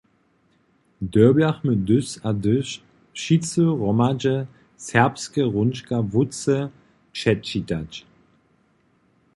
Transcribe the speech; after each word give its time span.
Dyrbjachmy 1.13 1.73
hdys 1.79 2.09
a 2.27 2.29
hdys 2.39 2.69
wšitcy 3.17 3.63
hromadźe 3.75 4.35
serbske 4.85 5.41
hrónčka 5.49 5.97
wótře 6.11 6.57
předčitać. 7.13 7.91